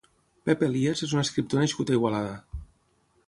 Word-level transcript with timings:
Pep 0.49 0.63
Elías 0.67 1.03
és 1.07 1.13
un 1.17 1.21
escriptor 1.23 1.63
nascut 1.63 1.91
a 1.93 1.97
Igualada. 1.99 2.33